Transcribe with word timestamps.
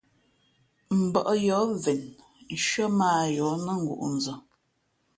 Mbᾱʼ 1.01 1.27
yǒh 1.45 1.67
ven 1.83 2.01
nshʉ́ά 2.53 2.87
mά 2.97 3.07
ā 3.21 3.23
yǒh 3.35 3.53
nά 3.65 3.73
ngǔʼnzᾱ. 3.83 4.33